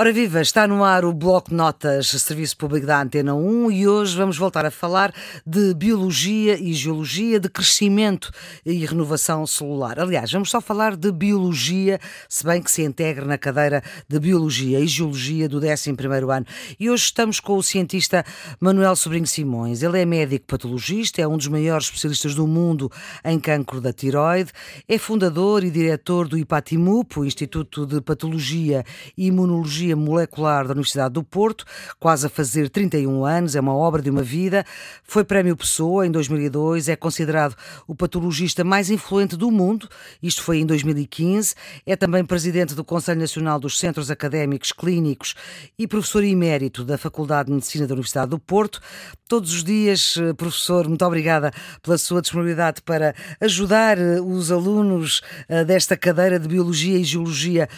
Ora 0.00 0.12
viva, 0.12 0.40
está 0.40 0.64
no 0.64 0.84
ar 0.84 1.04
o 1.04 1.12
Bloco 1.12 1.52
Notas, 1.52 2.06
Serviço 2.06 2.56
Público 2.56 2.86
da 2.86 3.02
Antena 3.02 3.34
1 3.34 3.72
e 3.72 3.88
hoje 3.88 4.16
vamos 4.16 4.38
voltar 4.38 4.64
a 4.64 4.70
falar 4.70 5.12
de 5.44 5.74
biologia 5.74 6.56
e 6.56 6.72
geologia, 6.72 7.40
de 7.40 7.48
crescimento 7.48 8.30
e 8.64 8.86
renovação 8.86 9.44
celular. 9.44 9.98
Aliás, 9.98 10.30
vamos 10.30 10.50
só 10.50 10.60
falar 10.60 10.94
de 10.94 11.10
biologia, 11.10 11.98
se 12.28 12.44
bem 12.44 12.62
que 12.62 12.70
se 12.70 12.84
integra 12.84 13.24
na 13.24 13.36
cadeira 13.36 13.82
de 14.08 14.20
biologia 14.20 14.78
e 14.78 14.86
geologia 14.86 15.48
do 15.48 15.60
11º 15.60 16.32
ano. 16.32 16.46
E 16.78 16.88
hoje 16.88 17.02
estamos 17.02 17.40
com 17.40 17.56
o 17.56 17.62
cientista 17.62 18.24
Manuel 18.60 18.94
Sobrinho 18.94 19.26
Simões. 19.26 19.82
Ele 19.82 20.00
é 20.00 20.04
médico 20.04 20.46
patologista, 20.46 21.20
é 21.20 21.26
um 21.26 21.36
dos 21.36 21.48
maiores 21.48 21.86
especialistas 21.86 22.36
do 22.36 22.46
mundo 22.46 22.88
em 23.24 23.40
cancro 23.40 23.80
da 23.80 23.92
tiroide, 23.92 24.52
é 24.86 24.96
fundador 24.96 25.64
e 25.64 25.72
diretor 25.72 26.28
do 26.28 26.38
IPATIMUP, 26.38 27.18
o 27.18 27.24
Instituto 27.24 27.84
de 27.84 28.00
Patologia 28.00 28.84
e 29.16 29.26
Imunologia 29.26 29.87
Biologia 29.88 29.96
Molecular 29.96 30.66
da 30.66 30.72
Universidade 30.72 31.14
do 31.14 31.22
Porto, 31.22 31.64
quase 31.98 32.26
a 32.26 32.28
fazer 32.28 32.68
31 32.68 33.24
anos, 33.24 33.54
é 33.54 33.60
uma 33.60 33.74
obra 33.74 34.02
de 34.02 34.10
uma 34.10 34.22
vida. 34.22 34.64
Foi 35.04 35.24
Prémio 35.24 35.56
Pessoa 35.56 36.06
em 36.06 36.10
2002, 36.10 36.88
é 36.88 36.96
considerado 36.96 37.54
o 37.86 37.94
patologista 37.94 38.64
mais 38.64 38.90
influente 38.90 39.36
do 39.36 39.50
mundo, 39.50 39.88
isto 40.22 40.42
foi 40.42 40.58
em 40.58 40.66
2015. 40.66 41.54
É 41.86 41.96
também 41.96 42.24
presidente 42.24 42.74
do 42.74 42.84
Conselho 42.84 43.20
Nacional 43.20 43.58
dos 43.58 43.78
Centros 43.78 44.10
Académicos 44.10 44.72
Clínicos 44.72 45.34
e 45.78 45.86
professor 45.86 46.24
emérito 46.24 46.84
da 46.84 46.98
Faculdade 46.98 47.46
de 47.46 47.54
Medicina 47.54 47.86
da 47.86 47.94
Universidade 47.94 48.30
do 48.30 48.38
Porto. 48.38 48.80
Todos 49.26 49.52
os 49.52 49.62
dias, 49.62 50.16
eh, 50.16 50.32
professor, 50.32 50.88
muito 50.88 51.04
obrigada 51.04 51.52
pela 51.82 51.98
sua 51.98 52.22
disponibilidade 52.22 52.80
para 52.82 53.14
ajudar 53.40 53.98
eh, 53.98 54.20
os 54.20 54.50
alunos 54.50 55.20
eh, 55.48 55.64
desta 55.64 55.96
cadeira 55.96 56.38
de 56.38 56.48
Biologia 56.48 56.98
e 56.98 57.04
Geologia 57.04 57.68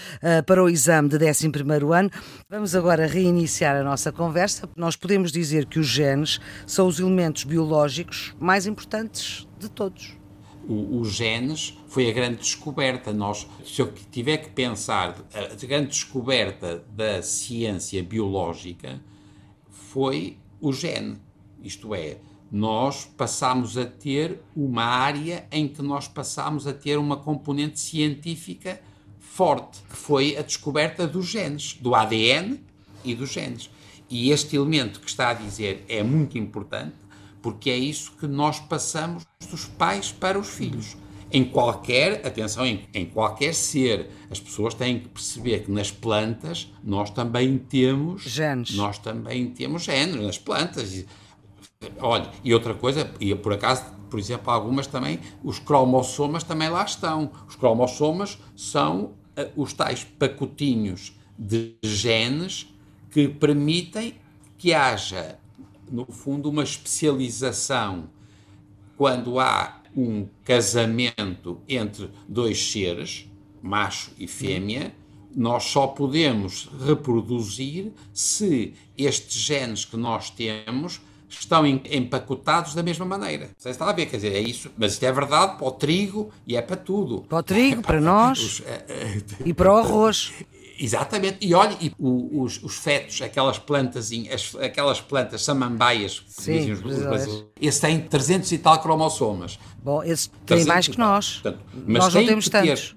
para 0.46 0.62
o 0.62 0.68
exame 0.68 1.08
de 1.08 1.16
11 1.16 1.50
ano 1.92 1.99
ano. 2.00 2.10
Vamos 2.48 2.74
agora 2.74 3.06
reiniciar 3.06 3.76
a 3.76 3.84
nossa 3.84 4.10
conversa. 4.10 4.68
Nós 4.76 4.96
podemos 4.96 5.30
dizer 5.30 5.66
que 5.66 5.78
os 5.78 5.86
genes 5.86 6.40
são 6.66 6.88
os 6.88 6.98
elementos 6.98 7.44
biológicos 7.44 8.34
mais 8.40 8.66
importantes 8.66 9.46
de 9.58 9.68
todos. 9.68 10.18
Os 10.68 11.12
genes 11.12 11.76
foi 11.88 12.10
a 12.10 12.12
grande 12.12 12.36
descoberta. 12.36 13.12
Nós, 13.12 13.46
se 13.64 13.80
eu 13.80 13.92
tiver 14.10 14.38
que 14.38 14.50
pensar, 14.50 15.16
a 15.32 15.66
grande 15.66 15.88
descoberta 15.88 16.84
da 16.94 17.22
ciência 17.22 18.02
biológica 18.02 19.00
foi 19.68 20.38
o 20.60 20.72
gene. 20.72 21.18
Isto 21.62 21.94
é, 21.94 22.18
nós 22.50 23.04
passamos 23.04 23.76
a 23.76 23.84
ter 23.84 24.40
uma 24.54 24.84
área 24.84 25.46
em 25.50 25.66
que 25.66 25.82
nós 25.82 26.06
passamos 26.06 26.66
a 26.66 26.72
ter 26.72 26.98
uma 26.98 27.16
componente 27.16 27.80
científica 27.80 28.80
forte, 29.40 29.78
que 29.88 29.96
foi 29.96 30.36
a 30.36 30.42
descoberta 30.42 31.06
dos 31.06 31.24
genes, 31.24 31.72
do 31.80 31.94
ADN 31.94 32.60
e 33.02 33.14
dos 33.14 33.30
genes. 33.30 33.70
E 34.10 34.30
este 34.30 34.54
elemento 34.54 35.00
que 35.00 35.08
está 35.08 35.30
a 35.30 35.32
dizer 35.32 35.82
é 35.88 36.02
muito 36.02 36.36
importante, 36.36 36.92
porque 37.40 37.70
é 37.70 37.76
isso 37.78 38.12
que 38.20 38.26
nós 38.26 38.60
passamos 38.60 39.24
dos 39.50 39.64
pais 39.64 40.12
para 40.12 40.38
os 40.38 40.46
filhos. 40.46 40.94
Em 41.32 41.42
qualquer, 41.42 42.20
atenção, 42.26 42.66
em, 42.66 42.86
em 42.92 43.06
qualquer 43.06 43.54
ser, 43.54 44.10
as 44.30 44.38
pessoas 44.38 44.74
têm 44.74 45.00
que 45.00 45.08
perceber 45.08 45.60
que 45.60 45.70
nas 45.70 45.90
plantas 45.90 46.70
nós 46.84 47.08
também 47.08 47.56
temos 47.56 48.24
genes. 48.24 48.74
Nós 48.74 48.98
também 48.98 49.46
temos 49.46 49.84
genes 49.84 50.16
nas 50.16 50.36
plantas. 50.36 51.06
Olha, 51.98 52.28
e 52.44 52.52
outra 52.52 52.74
coisa, 52.74 53.10
e 53.18 53.34
por 53.34 53.54
acaso, 53.54 53.86
por 54.10 54.18
exemplo, 54.18 54.50
algumas 54.50 54.86
também, 54.86 55.18
os 55.42 55.58
cromossomas 55.58 56.44
também 56.44 56.68
lá 56.68 56.84
estão. 56.84 57.30
Os 57.48 57.56
cromossomas 57.56 58.38
são 58.54 59.18
os 59.56 59.72
tais 59.72 60.04
pacotinhos 60.04 61.12
de 61.38 61.74
genes 61.82 62.66
que 63.10 63.28
permitem 63.28 64.14
que 64.58 64.74
haja, 64.74 65.38
no 65.90 66.06
fundo, 66.06 66.50
uma 66.50 66.62
especialização 66.62 68.10
quando 68.96 69.40
há 69.40 69.80
um 69.96 70.26
casamento 70.44 71.60
entre 71.68 72.10
dois 72.28 72.70
seres, 72.70 73.26
macho 73.62 74.12
e 74.18 74.26
fêmea, 74.26 74.94
nós 75.34 75.64
só 75.64 75.86
podemos 75.86 76.68
reproduzir 76.86 77.92
se 78.12 78.74
estes 78.96 79.40
genes 79.40 79.84
que 79.84 79.96
nós 79.96 80.30
temos 80.30 81.00
estão 81.30 81.64
empacotados 81.66 82.74
da 82.74 82.82
mesma 82.82 83.04
maneira. 83.04 83.50
Você 83.56 83.70
está 83.70 83.88
a 83.88 83.92
ver, 83.92 84.06
quer 84.06 84.16
dizer, 84.16 84.34
é 84.34 84.40
isso, 84.40 84.70
mas 84.76 84.92
isto 84.92 85.04
é 85.04 85.12
verdade 85.12 85.56
para 85.56 85.66
o 85.66 85.70
trigo 85.70 86.30
e 86.46 86.56
é 86.56 86.62
para 86.62 86.76
tudo. 86.76 87.22
Para 87.28 87.38
o 87.38 87.42
trigo, 87.42 87.82
para 87.82 88.00
nós 88.02 88.38
os, 88.38 88.60
eh, 88.66 88.84
eh, 88.88 89.22
e 89.44 89.54
para 89.54 89.72
o 89.72 89.76
arroz. 89.76 90.32
Exatamente, 90.82 91.36
e 91.42 91.52
olha, 91.52 91.76
e 91.78 91.92
os, 91.98 92.62
os 92.62 92.76
fetos, 92.76 93.20
aquelas 93.20 93.58
plantas, 93.58 94.10
aquelas 94.64 94.98
plantas 94.98 95.44
samambaias, 95.44 96.22
Sim, 96.26 96.52
dizem 96.52 96.72
os, 96.72 96.80
brasileiros, 96.80 97.44
esse 97.60 97.80
tem 97.82 98.00
300 98.00 98.50
e 98.50 98.58
tal 98.58 98.80
cromossomas. 98.80 99.58
Bom, 99.84 100.02
esse 100.02 100.30
tem 100.46 100.64
mais 100.64 100.88
que 100.88 100.98
nós. 100.98 101.34
Portanto, 101.34 101.60
nós 101.86 102.14
não 102.14 102.26
temos 102.26 102.48
tantos. 102.48 102.96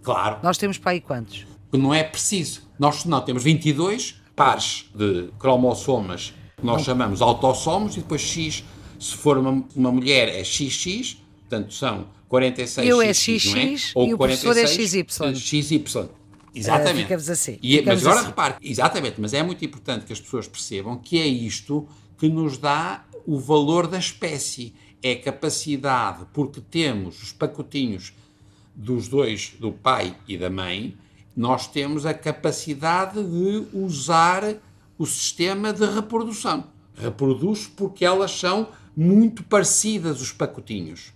Claro. 0.00 0.38
Nós 0.44 0.56
temos 0.56 0.78
para 0.78 0.92
aí 0.92 1.00
quantos? 1.00 1.44
Não 1.72 1.92
é 1.92 2.04
preciso. 2.04 2.62
Nós 2.78 3.04
não 3.04 3.20
temos 3.20 3.42
22 3.42 4.22
pares 4.36 4.88
de 4.94 5.28
cromossomas 5.38 6.32
nós 6.62 6.82
chamamos 6.82 7.20
autossomos, 7.20 7.96
e 7.96 8.00
depois 8.00 8.20
X, 8.20 8.64
se 8.98 9.16
for 9.16 9.38
uma, 9.38 9.64
uma 9.74 9.92
mulher, 9.92 10.28
é 10.28 10.44
XX, 10.44 11.16
portanto 11.40 11.74
são 11.74 12.06
46 12.28 12.88
Eu 12.88 13.02
é 13.02 13.12
XX, 13.12 13.54
é? 13.54 13.76
ou 13.94 14.08
e 14.08 14.14
o 14.14 14.18
46, 14.18 15.04
professor 15.04 15.28
é 15.28 15.34
XY. 15.34 15.62
XY. 15.62 16.08
Exatamente. 16.54 17.12
Uh, 17.12 17.32
assim. 17.32 17.58
E, 17.62 17.78
ficamos 17.78 17.86
mas 17.86 18.02
agora 18.02 18.20
assim. 18.20 18.28
repare, 18.28 18.54
exatamente, 18.62 19.20
mas 19.20 19.34
é 19.34 19.42
muito 19.42 19.64
importante 19.64 20.06
que 20.06 20.12
as 20.12 20.20
pessoas 20.20 20.46
percebam 20.46 20.96
que 20.96 21.18
é 21.18 21.26
isto 21.26 21.86
que 22.18 22.28
nos 22.28 22.58
dá 22.58 23.04
o 23.26 23.38
valor 23.38 23.86
da 23.86 23.98
espécie. 23.98 24.74
É 25.02 25.12
a 25.12 25.20
capacidade, 25.20 26.26
porque 26.32 26.60
temos 26.60 27.22
os 27.22 27.32
pacotinhos 27.32 28.12
dos 28.74 29.08
dois, 29.08 29.52
do 29.58 29.72
pai 29.72 30.16
e 30.28 30.38
da 30.38 30.48
mãe, 30.48 30.96
nós 31.36 31.66
temos 31.66 32.06
a 32.06 32.14
capacidade 32.14 33.22
de 33.22 33.66
usar 33.72 34.54
o 35.02 35.06
sistema 35.06 35.72
de 35.72 35.84
reprodução. 35.84 36.68
Reproduz 36.94 37.66
porque 37.66 38.04
elas 38.04 38.30
são 38.30 38.68
muito 38.96 39.42
parecidas, 39.42 40.20
os 40.20 40.30
pacotinhos. 40.30 41.12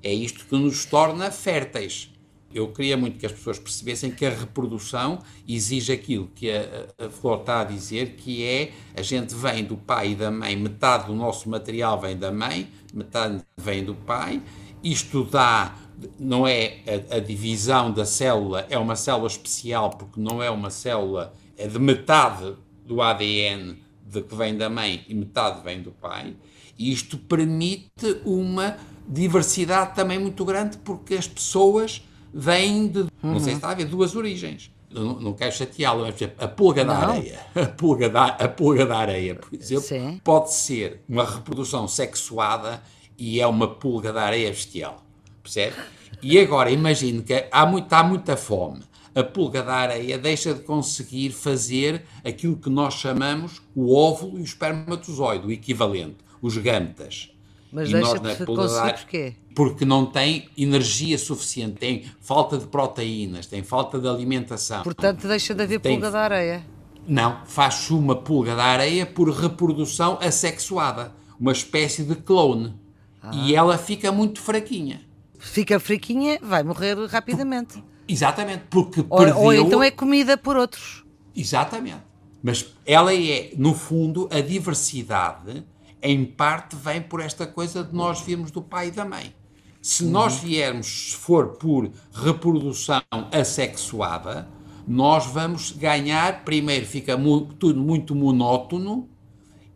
É 0.00 0.14
isto 0.14 0.44
que 0.44 0.56
nos 0.56 0.84
torna 0.84 1.32
férteis. 1.32 2.12
Eu 2.54 2.68
queria 2.68 2.96
muito 2.96 3.18
que 3.18 3.26
as 3.26 3.32
pessoas 3.32 3.58
percebessem 3.58 4.12
que 4.12 4.24
a 4.24 4.30
reprodução 4.30 5.18
exige 5.48 5.92
aquilo 5.92 6.30
que 6.32 6.48
a, 6.48 7.06
a 7.06 7.10
Flor 7.10 7.40
está 7.40 7.62
a 7.62 7.64
dizer, 7.64 8.14
que 8.14 8.44
é 8.44 8.70
a 8.96 9.02
gente 9.02 9.34
vem 9.34 9.64
do 9.64 9.76
pai 9.76 10.12
e 10.12 10.14
da 10.14 10.30
mãe, 10.30 10.54
metade 10.54 11.08
do 11.08 11.14
nosso 11.16 11.50
material 11.50 12.00
vem 12.00 12.16
da 12.16 12.30
mãe, 12.30 12.70
metade 12.92 13.42
vem 13.56 13.84
do 13.84 13.96
pai. 13.96 14.40
Isto 14.80 15.24
dá, 15.24 15.74
não 16.20 16.46
é 16.46 16.78
a, 17.10 17.16
a 17.16 17.18
divisão 17.18 17.90
da 17.90 18.06
célula, 18.06 18.64
é 18.70 18.78
uma 18.78 18.94
célula 18.94 19.26
especial, 19.26 19.90
porque 19.90 20.20
não 20.20 20.40
é 20.40 20.48
uma 20.48 20.70
célula, 20.70 21.34
é 21.56 21.66
de 21.66 21.80
metade 21.80 22.54
do 22.84 23.00
ADN 23.00 23.76
de 24.06 24.22
que 24.22 24.34
vem 24.34 24.56
da 24.56 24.68
mãe 24.68 25.04
e 25.08 25.14
metade 25.14 25.62
vem 25.62 25.82
do 25.82 25.90
pai. 25.90 26.36
E 26.78 26.92
isto 26.92 27.16
permite 27.16 28.20
uma 28.24 28.76
diversidade 29.08 29.94
também 29.94 30.18
muito 30.18 30.44
grande 30.44 30.76
porque 30.78 31.14
as 31.14 31.26
pessoas 31.26 32.02
vêm 32.32 32.88
de, 32.88 33.00
uhum. 33.00 33.08
não 33.22 33.40
sei 33.40 33.52
se 33.52 33.58
está 33.58 33.70
a 33.70 33.74
ver, 33.74 33.86
duas 33.86 34.14
origens. 34.14 34.70
Não, 34.90 35.18
não 35.18 35.32
quero 35.32 35.52
chateá-lo, 35.52 36.02
mas 36.02 36.14
a 36.38 36.46
pulga 36.46 36.84
da 36.84 36.96
areia, 36.96 37.40
a 37.54 37.66
pulga 37.66 38.08
da, 38.08 38.26
a 38.26 38.48
pulga 38.48 38.86
da 38.86 38.98
areia, 38.98 39.34
por 39.34 39.52
exemplo, 39.52 39.84
Sim. 39.84 40.20
pode 40.22 40.52
ser 40.52 41.02
uma 41.08 41.24
reprodução 41.24 41.88
sexuada 41.88 42.80
e 43.18 43.40
é 43.40 43.46
uma 43.46 43.66
pulga 43.66 44.12
da 44.12 44.22
areia 44.22 44.50
bestial, 44.50 45.04
percebe? 45.42 45.74
E 46.22 46.38
agora 46.38 46.70
imagine 46.70 47.22
que 47.22 47.48
há, 47.50 47.66
muito, 47.66 47.92
há 47.92 48.04
muita 48.04 48.36
fome 48.36 48.82
a 49.14 49.22
pulga 49.22 49.62
da 49.62 49.74
areia 49.74 50.18
deixa 50.18 50.52
de 50.52 50.60
conseguir 50.60 51.30
fazer 51.30 52.04
aquilo 52.24 52.56
que 52.56 52.68
nós 52.68 52.94
chamamos 52.94 53.62
o 53.74 53.94
óvulo 53.94 54.38
e 54.38 54.40
o 54.40 54.44
espermatozoide, 54.44 55.46
o 55.46 55.52
equivalente, 55.52 56.16
os 56.42 56.56
gametas. 56.58 57.30
Mas 57.72 57.88
e 57.88 57.92
deixa 57.92 58.14
nós, 58.14 58.38
de 58.38 58.46
conseguir 58.46 58.78
areia, 58.78 58.94
porquê? 58.94 59.34
Porque 59.54 59.84
não 59.84 60.06
tem 60.06 60.48
energia 60.56 61.18
suficiente, 61.18 61.74
tem 61.74 62.04
falta 62.20 62.58
de 62.58 62.66
proteínas, 62.66 63.46
tem 63.46 63.62
falta 63.62 63.98
de 63.98 64.08
alimentação. 64.08 64.82
Portanto, 64.82 65.26
deixa 65.26 65.54
de 65.54 65.62
haver 65.62 65.80
tem, 65.80 65.94
pulga 65.94 66.10
da 66.10 66.20
areia. 66.20 66.64
Não, 67.06 67.44
faz 67.46 67.90
uma 67.90 68.16
pulga 68.16 68.54
da 68.56 68.64
areia 68.64 69.04
por 69.04 69.28
reprodução 69.28 70.18
assexuada, 70.20 71.12
uma 71.38 71.52
espécie 71.52 72.02
de 72.02 72.14
clone. 72.14 72.74
Ah. 73.22 73.30
E 73.34 73.54
ela 73.54 73.76
fica 73.76 74.10
muito 74.12 74.40
fraquinha. 74.40 75.00
Fica 75.38 75.78
fraquinha, 75.78 76.38
vai 76.42 76.62
morrer 76.62 76.96
rapidamente. 77.06 77.82
Exatamente, 78.06 78.64
porque 78.70 79.04
ou, 79.08 79.18
perdeu... 79.18 79.38
Ou 79.38 79.52
então 79.52 79.82
é 79.82 79.90
comida 79.90 80.36
por 80.36 80.56
outros. 80.56 81.04
Exatamente. 81.34 82.02
Mas 82.42 82.74
ela 82.84 83.14
é, 83.14 83.52
no 83.56 83.74
fundo, 83.74 84.28
a 84.30 84.40
diversidade, 84.40 85.64
em 86.02 86.24
parte, 86.24 86.76
vem 86.76 87.00
por 87.00 87.20
esta 87.20 87.46
coisa 87.46 87.82
de 87.82 87.94
nós 87.94 88.20
virmos 88.20 88.50
do 88.50 88.60
pai 88.60 88.88
e 88.88 88.90
da 88.90 89.04
mãe. 89.04 89.34
Se 89.80 90.04
uhum. 90.04 90.10
nós 90.10 90.36
viermos, 90.36 91.12
se 91.12 91.16
for 91.16 91.56
por 91.56 91.90
reprodução 92.12 93.02
assexuada, 93.32 94.48
nós 94.86 95.26
vamos 95.26 95.72
ganhar, 95.72 96.44
primeiro 96.44 96.84
fica 96.84 97.18
tudo 97.58 97.80
muito 97.80 98.14
monótono 98.14 99.08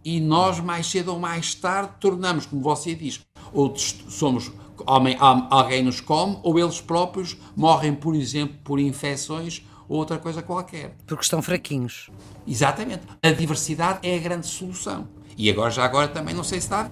e 0.04 0.20
nós 0.20 0.60
mais 0.60 0.86
cedo 0.86 1.12
ou 1.12 1.18
mais 1.18 1.54
tarde 1.54 1.92
tornamos, 1.98 2.46
como 2.46 2.62
você 2.62 2.94
diz, 2.94 3.20
ou 3.52 3.74
somos 3.76 4.52
homem, 4.86 5.16
alguém 5.18 5.82
nos 5.82 6.00
come, 6.00 6.38
ou 6.42 6.58
eles 6.58 6.80
próprios 6.80 7.36
morrem, 7.56 7.94
por 7.94 8.14
exemplo, 8.14 8.56
por 8.62 8.78
infecções 8.78 9.62
ou 9.88 9.98
outra 9.98 10.18
coisa 10.18 10.42
qualquer. 10.42 10.94
Porque 11.06 11.22
estão 11.22 11.40
fraquinhos. 11.40 12.10
Exatamente. 12.46 13.02
A 13.22 13.30
diversidade 13.30 14.00
é 14.02 14.16
a 14.16 14.18
grande 14.18 14.46
solução. 14.46 15.08
E 15.36 15.48
agora, 15.50 15.70
já 15.70 15.84
agora, 15.84 16.08
também 16.08 16.34
não 16.34 16.44
sei 16.44 16.60
se 16.60 16.68
dá 16.68 16.90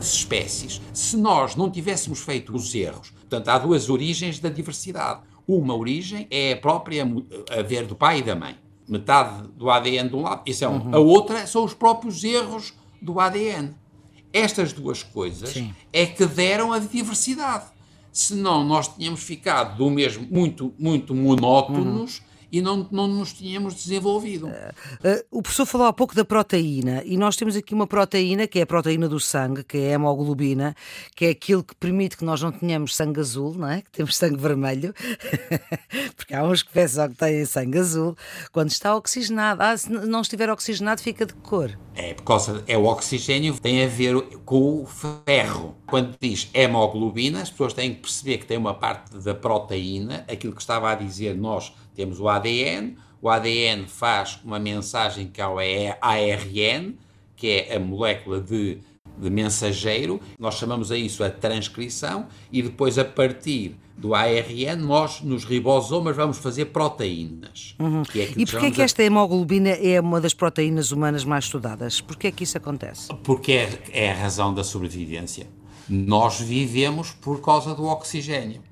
espécies. 0.00 0.80
Se 0.92 1.16
nós 1.16 1.56
não 1.56 1.70
tivéssemos 1.70 2.20
feito 2.20 2.54
os 2.54 2.74
erros, 2.74 3.10
portanto, 3.10 3.48
há 3.48 3.58
duas 3.58 3.90
origens 3.90 4.38
da 4.38 4.48
diversidade. 4.48 5.20
Uma 5.46 5.74
origem 5.74 6.26
é 6.30 6.52
a 6.52 6.56
própria 6.56 7.04
a 7.50 7.62
ver 7.62 7.86
do 7.86 7.96
pai 7.96 8.18
e 8.18 8.22
da 8.22 8.36
mãe. 8.36 8.56
Metade 8.86 9.48
do 9.48 9.68
ADN 9.70 10.08
de 10.08 10.16
um 10.16 10.22
lado, 10.22 10.42
isso 10.46 10.64
é 10.64 10.68
um. 10.68 10.76
Uhum. 10.76 10.94
A 10.94 10.98
outra 10.98 11.46
são 11.46 11.64
os 11.64 11.74
próprios 11.74 12.24
erros 12.24 12.72
do 13.02 13.20
ADN. 13.20 13.74
Estas 14.32 14.72
duas 14.72 15.02
coisas 15.02 15.50
Sim. 15.50 15.74
é 15.92 16.06
que 16.06 16.26
deram 16.26 16.72
a 16.72 16.78
diversidade. 16.78 17.66
Senão 18.12 18.64
nós 18.64 18.88
tínhamos 18.88 19.22
ficado 19.22 19.76
do 19.78 19.90
mesmo 19.90 20.26
muito, 20.30 20.74
muito 20.78 21.14
monótonos. 21.14 22.18
Uhum 22.18 22.27
e 22.50 22.60
não, 22.60 22.88
não 22.90 23.06
nos 23.06 23.32
tínhamos 23.32 23.74
desenvolvido. 23.74 24.46
Uh, 24.46 24.50
uh, 24.50 25.38
o 25.38 25.42
professor 25.42 25.66
falou 25.66 25.86
há 25.86 25.92
pouco 25.92 26.14
da 26.14 26.24
proteína 26.24 27.02
e 27.04 27.16
nós 27.16 27.36
temos 27.36 27.56
aqui 27.56 27.74
uma 27.74 27.86
proteína 27.86 28.46
que 28.46 28.58
é 28.58 28.62
a 28.62 28.66
proteína 28.66 29.08
do 29.08 29.20
sangue, 29.20 29.64
que 29.64 29.78
é 29.78 29.90
a 29.90 29.94
hemoglobina, 29.94 30.74
que 31.14 31.26
é 31.26 31.30
aquilo 31.30 31.62
que 31.62 31.74
permite 31.74 32.16
que 32.16 32.24
nós 32.24 32.40
não 32.42 32.50
tenhamos 32.50 32.96
sangue 32.96 33.20
azul, 33.20 33.54
não 33.54 33.68
é? 33.68 33.82
Que 33.82 33.90
temos 33.90 34.16
sangue 34.16 34.36
vermelho, 34.36 34.94
porque 36.16 36.34
há 36.34 36.44
uns 36.44 36.62
que 36.62 36.72
pensam 36.72 37.08
que 37.08 37.16
têm 37.16 37.44
sangue 37.44 37.78
azul, 37.78 38.16
quando 38.52 38.70
está 38.70 38.96
oxigenado. 38.96 39.62
Ah, 39.62 39.76
se 39.76 39.90
não 39.90 40.20
estiver 40.20 40.50
oxigenado, 40.50 41.02
fica 41.02 41.26
de 41.26 41.34
cor. 41.34 41.78
É, 41.94 42.14
por 42.14 42.22
causa, 42.22 42.62
é 42.66 42.78
o 42.78 42.84
oxigênio 42.84 43.58
tem 43.58 43.84
a 43.84 43.88
ver 43.88 44.14
com 44.44 44.82
o 44.82 44.86
ferro. 44.86 45.76
Quando 45.86 46.16
diz 46.20 46.48
hemoglobina, 46.54 47.42
as 47.42 47.50
pessoas 47.50 47.72
têm 47.72 47.94
que 47.94 48.02
perceber 48.02 48.38
que 48.38 48.46
tem 48.46 48.56
uma 48.56 48.74
parte 48.74 49.16
da 49.18 49.34
proteína, 49.34 50.24
aquilo 50.30 50.54
que 50.54 50.60
estava 50.60 50.90
a 50.90 50.94
dizer 50.94 51.36
nós 51.36 51.72
temos 51.98 52.20
o 52.20 52.28
ADN, 52.28 52.96
o 53.20 53.28
ADN 53.28 53.88
faz 53.88 54.38
uma 54.44 54.60
mensagem 54.60 55.26
que 55.26 55.40
é 55.40 55.46
o 55.48 55.56
ARN, 55.58 56.94
que 57.34 57.48
é 57.48 57.74
a 57.74 57.80
molécula 57.80 58.40
de, 58.40 58.78
de 59.20 59.28
mensageiro, 59.28 60.20
nós 60.38 60.54
chamamos 60.54 60.92
a 60.92 60.96
isso 60.96 61.24
a 61.24 61.28
transcrição, 61.28 62.28
e 62.52 62.62
depois 62.62 63.00
a 63.00 63.04
partir 63.04 63.74
do 63.96 64.14
ARN, 64.14 64.76
nós 64.76 65.22
nos 65.22 65.44
ribosomas 65.44 66.14
vamos 66.14 66.38
fazer 66.38 66.66
proteínas. 66.66 67.74
Uhum. 67.80 68.04
Que 68.04 68.20
é 68.20 68.32
e 68.36 68.46
porquê 68.46 68.66
é 68.66 68.70
que 68.70 68.82
esta 68.82 69.02
hemoglobina 69.02 69.70
é 69.70 70.00
uma 70.00 70.20
das 70.20 70.32
proteínas 70.32 70.92
humanas 70.92 71.24
mais 71.24 71.46
estudadas? 71.46 72.00
Porquê 72.00 72.28
é 72.28 72.30
que 72.30 72.44
isso 72.44 72.56
acontece? 72.56 73.08
Porque 73.24 73.50
é, 73.50 73.82
é 73.90 74.12
a 74.12 74.14
razão 74.14 74.54
da 74.54 74.62
sobrevivência. 74.62 75.48
Nós 75.88 76.38
vivemos 76.38 77.10
por 77.10 77.40
causa 77.40 77.74
do 77.74 77.86
oxigênio 77.86 78.62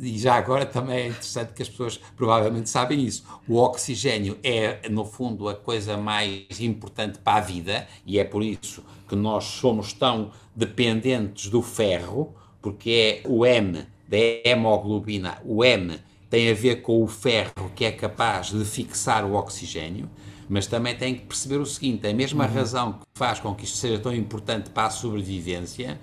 e 0.00 0.18
já 0.18 0.34
agora 0.34 0.66
também 0.66 0.96
é 0.98 1.06
interessante 1.08 1.52
que 1.52 1.62
as 1.62 1.68
pessoas 1.68 2.00
provavelmente 2.16 2.68
sabem 2.68 3.04
isso. 3.04 3.24
O 3.48 3.56
oxigênio 3.56 4.38
é, 4.42 4.88
no 4.88 5.04
fundo, 5.04 5.48
a 5.48 5.54
coisa 5.54 5.96
mais 5.96 6.60
importante 6.60 7.18
para 7.18 7.38
a 7.38 7.40
vida 7.40 7.86
e 8.04 8.18
é 8.18 8.24
por 8.24 8.42
isso 8.42 8.84
que 9.08 9.14
nós 9.14 9.44
somos 9.44 9.92
tão 9.92 10.30
dependentes 10.54 11.48
do 11.48 11.62
ferro, 11.62 12.34
porque 12.60 13.22
é 13.24 13.28
o 13.28 13.44
M 13.44 13.86
da 14.08 14.16
hemoglobina, 14.44 15.38
o 15.44 15.64
M 15.64 15.98
tem 16.28 16.50
a 16.50 16.54
ver 16.54 16.82
com 16.82 17.02
o 17.02 17.06
ferro 17.06 17.70
que 17.74 17.84
é 17.84 17.92
capaz 17.92 18.50
de 18.50 18.64
fixar 18.64 19.24
o 19.24 19.34
oxigênio, 19.34 20.08
mas 20.48 20.66
também 20.66 20.96
tem 20.96 21.14
que 21.14 21.26
perceber 21.26 21.56
o 21.56 21.66
seguinte: 21.66 22.06
a 22.06 22.14
mesma 22.14 22.46
uhum. 22.46 22.52
razão 22.52 22.92
que 22.94 23.06
faz 23.14 23.40
com 23.40 23.54
que 23.54 23.64
isto 23.64 23.76
seja 23.76 23.98
tão 23.98 24.14
importante 24.14 24.70
para 24.70 24.86
a 24.86 24.90
sobrevivência 24.90 26.00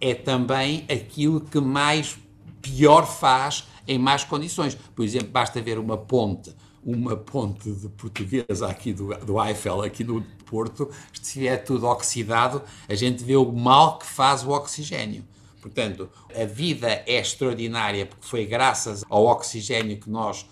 é 0.00 0.14
também 0.14 0.84
aquilo 0.90 1.40
que 1.40 1.60
mais 1.60 2.18
pior 2.62 3.06
faz 3.06 3.66
em 3.86 3.98
más 3.98 4.24
condições. 4.24 4.74
Por 4.94 5.04
exemplo, 5.04 5.28
basta 5.28 5.60
ver 5.60 5.78
uma 5.78 5.98
ponte, 5.98 6.54
uma 6.82 7.16
ponte 7.16 7.70
de 7.70 7.88
portuguesa 7.88 8.68
aqui 8.68 8.92
do, 8.92 9.14
do 9.24 9.44
Eiffel, 9.44 9.82
aqui 9.82 10.04
no 10.04 10.22
Porto, 10.46 10.90
se 11.12 11.22
estiver 11.22 11.56
tudo 11.58 11.86
oxidado, 11.86 12.62
a 12.88 12.94
gente 12.94 13.24
vê 13.24 13.36
o 13.36 13.50
mal 13.50 13.98
que 13.98 14.06
faz 14.06 14.44
o 14.44 14.50
oxigênio. 14.50 15.24
Portanto, 15.62 16.10
a 16.34 16.44
vida 16.44 16.88
é 17.06 17.18
extraordinária 17.18 18.04
porque 18.04 18.26
foi 18.26 18.44
graças 18.44 19.04
ao 19.08 19.24
oxigênio 19.26 19.98
que 19.98 20.10
nós 20.10 20.44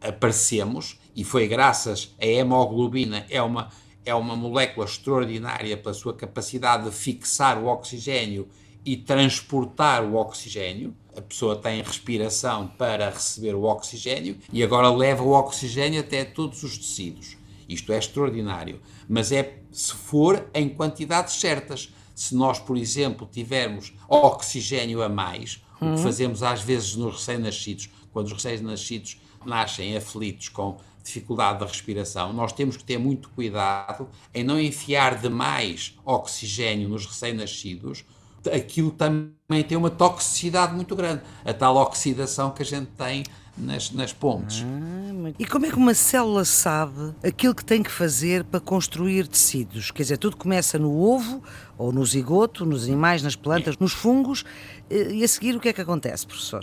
aparecemos 0.00 0.98
e 1.14 1.22
foi 1.22 1.46
graças 1.46 2.14
à 2.20 2.26
hemoglobina, 2.26 3.24
é 3.30 3.40
uma, 3.40 3.68
é 4.04 4.14
uma 4.14 4.34
molécula 4.34 4.86
extraordinária 4.86 5.76
pela 5.76 5.94
sua 5.94 6.14
capacidade 6.14 6.84
de 6.84 6.90
fixar 6.90 7.58
o 7.58 7.66
oxigênio 7.66 8.48
e 8.84 8.96
transportar 8.96 10.02
o 10.02 10.14
oxigênio 10.14 10.94
a 11.16 11.22
pessoa 11.22 11.56
tem 11.56 11.82
respiração 11.82 12.68
para 12.68 13.10
receber 13.10 13.54
o 13.54 13.62
oxigênio 13.62 14.36
e 14.52 14.62
agora 14.62 14.90
leva 14.90 15.22
o 15.22 15.32
oxigênio 15.32 16.00
até 16.00 16.24
todos 16.24 16.62
os 16.62 16.76
tecidos. 16.76 17.36
Isto 17.68 17.92
é 17.92 17.98
extraordinário, 17.98 18.80
mas 19.08 19.32
é 19.32 19.60
se 19.72 19.92
for 19.92 20.48
em 20.54 20.68
quantidades 20.68 21.34
certas. 21.34 21.92
Se 22.14 22.34
nós, 22.34 22.58
por 22.58 22.76
exemplo, 22.76 23.28
tivermos 23.30 23.92
oxigênio 24.08 25.02
a 25.02 25.08
mais, 25.08 25.62
o 25.80 25.94
que 25.94 26.02
fazemos 26.02 26.42
às 26.42 26.62
vezes 26.62 26.96
nos 26.96 27.16
recém-nascidos, 27.16 27.90
quando 28.12 28.26
os 28.26 28.32
recém-nascidos 28.32 29.20
nascem 29.44 29.96
aflitos 29.96 30.48
com 30.48 30.78
dificuldade 31.02 31.60
da 31.60 31.66
respiração, 31.66 32.32
nós 32.32 32.52
temos 32.52 32.76
que 32.76 32.84
ter 32.84 32.98
muito 32.98 33.28
cuidado 33.30 34.08
em 34.34 34.42
não 34.42 34.58
enfiar 34.58 35.18
demais 35.18 35.96
oxigênio 36.04 36.88
nos 36.88 37.06
recém-nascidos, 37.06 38.04
aquilo 38.52 38.90
também 38.90 39.62
tem 39.66 39.76
uma 39.76 39.90
toxicidade 39.90 40.74
muito 40.74 40.94
grande. 40.94 41.22
A 41.44 41.52
tal 41.52 41.76
oxidação 41.76 42.50
que 42.50 42.62
a 42.62 42.66
gente 42.66 42.88
tem 42.96 43.24
nas, 43.56 43.90
nas 43.90 44.12
pontes. 44.12 44.64
Ah, 44.64 45.32
e 45.38 45.46
como 45.46 45.66
é 45.66 45.70
que 45.70 45.76
uma 45.76 45.94
célula 45.94 46.44
sabe 46.44 47.14
aquilo 47.24 47.54
que 47.54 47.64
tem 47.64 47.82
que 47.82 47.90
fazer 47.90 48.44
para 48.44 48.60
construir 48.60 49.26
tecidos? 49.26 49.90
Quer 49.90 50.02
dizer, 50.02 50.18
tudo 50.18 50.36
começa 50.36 50.78
no 50.78 51.00
ovo, 51.00 51.42
ou 51.78 51.92
no 51.92 52.04
zigoto, 52.04 52.66
nos 52.66 52.84
animais, 52.84 53.22
nas 53.22 53.34
plantas, 53.34 53.76
nos 53.78 53.92
fungos, 53.92 54.44
e 54.90 55.24
a 55.24 55.28
seguir 55.28 55.56
o 55.56 55.60
que 55.60 55.68
é 55.68 55.72
que 55.72 55.80
acontece, 55.80 56.26
professor? 56.26 56.62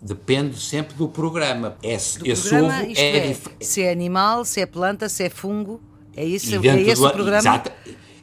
Depende 0.00 0.58
sempre 0.58 0.96
do 0.96 1.08
programa. 1.08 1.76
Esse, 1.80 2.18
do 2.18 2.26
esse 2.26 2.48
programa, 2.48 2.82
ovo 2.82 2.92
é, 2.96 3.30
é, 3.30 3.36
Se 3.60 3.82
é 3.82 3.92
animal, 3.92 4.44
se 4.44 4.60
é 4.60 4.66
planta, 4.66 5.08
se 5.08 5.22
é 5.22 5.30
fungo. 5.30 5.80
É, 6.16 6.24
isso, 6.24 6.54
é 6.54 6.80
esse 6.80 7.00
do, 7.00 7.06
o 7.06 7.10
programa? 7.10 7.38
Exata, 7.38 7.72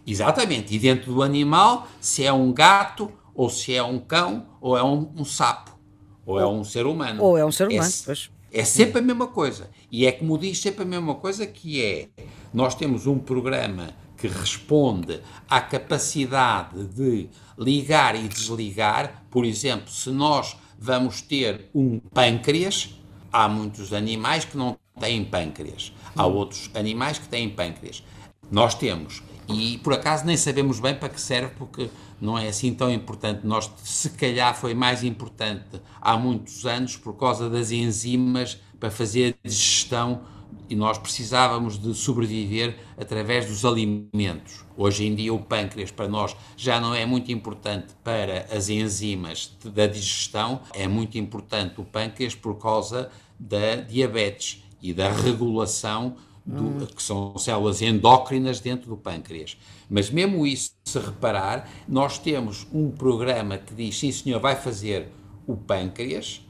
Exatamente. 0.09 0.75
E 0.75 0.79
dentro 0.79 1.13
do 1.13 1.21
animal, 1.21 1.87
se 1.99 2.25
é 2.25 2.33
um 2.33 2.51
gato, 2.51 3.11
ou 3.35 3.49
se 3.49 3.73
é 3.73 3.83
um 3.83 3.99
cão, 3.99 4.47
ou 4.59 4.77
é 4.77 4.83
um, 4.83 5.11
um 5.15 5.23
sapo, 5.23 5.77
ou 6.25 6.39
é 6.39 6.47
um 6.47 6.63
ser 6.63 6.85
humano. 6.85 7.23
Ou 7.23 7.37
é 7.37 7.45
um 7.45 7.51
ser 7.51 7.67
humano, 7.67 7.83
é, 7.83 8.05
pois. 8.05 8.29
É 8.51 8.63
sempre 8.63 8.99
a 8.99 9.01
mesma 9.01 9.27
coisa. 9.27 9.69
E 9.91 10.07
é 10.07 10.11
como 10.11 10.37
diz 10.37 10.59
sempre 10.59 10.81
a 10.81 10.85
mesma 10.85 11.15
coisa 11.15 11.45
que 11.45 11.83
é, 11.83 12.09
nós 12.51 12.73
temos 12.73 13.05
um 13.05 13.19
programa 13.19 13.93
que 14.17 14.27
responde 14.27 15.21
à 15.47 15.61
capacidade 15.61 16.83
de 16.85 17.29
ligar 17.57 18.15
e 18.15 18.27
desligar. 18.27 19.23
Por 19.29 19.45
exemplo, 19.45 19.89
se 19.89 20.09
nós 20.09 20.57
vamos 20.77 21.21
ter 21.21 21.69
um 21.73 21.99
pâncreas, 21.99 22.99
há 23.31 23.47
muitos 23.47 23.93
animais 23.93 24.43
que 24.43 24.57
não 24.57 24.77
têm 24.99 25.23
pâncreas. 25.23 25.93
Há 26.15 26.25
outros 26.25 26.69
animais 26.73 27.19
que 27.19 27.27
têm 27.27 27.49
pâncreas. 27.49 28.03
Nós 28.51 28.73
temos 28.73 29.21
e 29.51 29.77
por 29.79 29.93
acaso 29.93 30.25
nem 30.25 30.37
sabemos 30.37 30.79
bem 30.79 30.95
para 30.95 31.09
que 31.09 31.19
serve, 31.19 31.53
porque 31.57 31.89
não 32.21 32.37
é 32.37 32.47
assim 32.47 32.73
tão 32.73 32.91
importante. 32.91 33.45
Nós, 33.45 33.71
se 33.83 34.11
calhar, 34.11 34.55
foi 34.55 34.73
mais 34.73 35.03
importante 35.03 35.81
há 35.99 36.17
muitos 36.17 36.65
anos 36.65 36.95
por 36.95 37.13
causa 37.13 37.49
das 37.49 37.71
enzimas 37.71 38.59
para 38.79 38.91
fazer 38.91 39.35
a 39.43 39.47
digestão 39.47 40.21
e 40.69 40.75
nós 40.75 40.97
precisávamos 40.97 41.79
de 41.79 41.93
sobreviver 41.95 42.77
através 42.97 43.47
dos 43.47 43.65
alimentos. 43.65 44.63
Hoje 44.77 45.05
em 45.05 45.15
dia, 45.15 45.33
o 45.33 45.39
pâncreas 45.39 45.89
para 45.89 46.07
nós 46.07 46.35
já 46.55 46.79
não 46.79 46.93
é 46.93 47.05
muito 47.05 47.31
importante 47.31 47.87
para 48.03 48.45
as 48.51 48.69
enzimas 48.69 49.57
da 49.65 49.87
digestão, 49.87 50.61
é 50.73 50.87
muito 50.87 51.17
importante 51.17 51.81
o 51.81 51.83
pâncreas 51.83 52.35
por 52.35 52.55
causa 52.55 53.09
da 53.39 53.77
diabetes 53.77 54.63
e 54.81 54.93
da 54.93 55.11
regulação 55.11 56.15
do, 56.45 56.87
que 56.87 57.01
são 57.01 57.37
células 57.37 57.81
endócrinas 57.81 58.59
dentro 58.59 58.89
do 58.89 58.97
pâncreas. 58.97 59.57
Mas 59.89 60.09
mesmo 60.09 60.45
isso, 60.45 60.71
se 60.83 60.99
reparar, 60.99 61.69
nós 61.87 62.17
temos 62.17 62.67
um 62.73 62.89
programa 62.91 63.57
que 63.57 63.73
diz, 63.73 63.97
sim 63.97 64.11
senhor, 64.11 64.39
vai 64.39 64.55
fazer 64.55 65.07
o 65.45 65.55
pâncreas, 65.55 66.41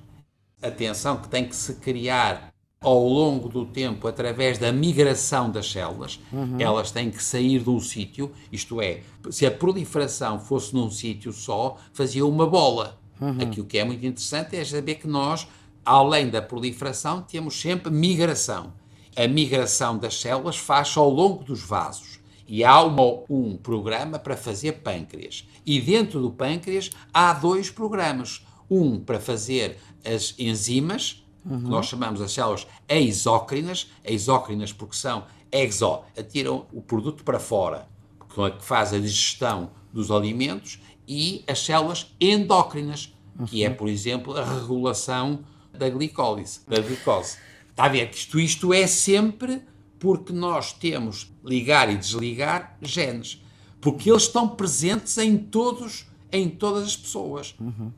atenção 0.62 1.18
que 1.18 1.28
tem 1.28 1.46
que 1.46 1.56
se 1.56 1.76
criar 1.76 2.54
ao 2.82 3.06
longo 3.06 3.50
do 3.50 3.66
tempo 3.66 4.08
através 4.08 4.58
da 4.58 4.72
migração 4.72 5.50
das 5.50 5.70
células, 5.70 6.20
uhum. 6.32 6.56
elas 6.60 6.92
têm 6.92 7.12
que 7.12 7.22
sair 7.22 7.60
de 7.60 7.70
um 7.70 7.80
sítio, 7.80 8.32
isto 8.52 8.82
é, 8.82 9.02
se 9.30 9.46
a 9.46 9.52
proliferação 9.52 10.40
fosse 10.40 10.74
num 10.74 10.90
sítio 10.90 11.34
só, 11.34 11.78
fazia 11.92 12.26
uma 12.26 12.48
bola. 12.48 12.98
Uhum. 13.20 13.42
Aqui 13.42 13.60
o 13.60 13.66
que 13.66 13.78
é 13.78 13.84
muito 13.84 14.06
interessante 14.06 14.56
é 14.56 14.64
saber 14.64 14.96
que 14.96 15.08
nós, 15.08 15.46
além 15.84 16.30
da 16.30 16.42
proliferação, 16.42 17.22
temos 17.22 17.60
sempre 17.60 17.92
migração 17.92 18.72
a 19.20 19.28
migração 19.28 19.98
das 19.98 20.22
células 20.22 20.56
faz 20.56 20.96
ao 20.96 21.10
longo 21.10 21.44
dos 21.44 21.62
vasos. 21.62 22.22
E 22.48 22.64
há 22.64 22.82
uma, 22.82 23.22
um 23.30 23.58
programa 23.58 24.18
para 24.18 24.38
fazer 24.38 24.80
pâncreas. 24.82 25.46
E 25.66 25.82
dentro 25.82 26.22
do 26.22 26.32
pâncreas 26.32 26.90
há 27.14 27.34
dois 27.34 27.70
programas. 27.70 28.46
Um 28.70 28.98
para 28.98 29.20
fazer 29.20 29.78
as 30.06 30.34
enzimas, 30.40 31.22
uhum. 31.46 31.64
que 31.64 31.70
nós 31.70 31.88
chamamos 31.88 32.22
as 32.22 32.32
células 32.32 32.66
exócrinas, 32.88 33.88
exócrinas 34.06 34.72
porque 34.72 34.96
são 34.96 35.26
exo, 35.52 36.00
atiram 36.18 36.66
o 36.72 36.82
produto 36.82 37.26
para 37.26 37.40
fora, 37.40 37.90
que 38.34 38.64
faz 38.64 38.94
a 38.94 39.00
digestão 39.00 39.72
dos 39.92 40.12
alimentos, 40.12 40.80
e 41.06 41.44
as 41.46 41.60
células 41.60 42.16
endócrinas, 42.22 43.14
que 43.48 43.66
é, 43.66 43.70
por 43.70 43.90
exemplo, 43.90 44.38
a 44.38 44.46
regulação 44.46 45.40
da 45.74 45.90
glicólise, 45.90 46.62
da 46.68 46.80
glicose. 46.80 47.38
Está 47.80 47.86
a 47.86 47.94
ver 47.94 48.10
que 48.10 48.18
isto, 48.18 48.38
isto 48.38 48.74
é 48.74 48.86
sempre 48.86 49.62
porque 49.98 50.34
nós 50.34 50.74
temos 50.74 51.32
ligar 51.46 51.90
e 51.90 51.96
desligar 51.96 52.78
genes, 52.82 53.42
porque 53.80 54.12
eles 54.12 54.24
estão 54.24 54.50
presentes 54.50 55.18
em 55.18 55.38
todos, 55.38 56.06
em 56.30 56.50
todas 56.50 56.84
as 56.84 56.98
pessoas. 56.98 57.56
Uhum. 57.58 57.90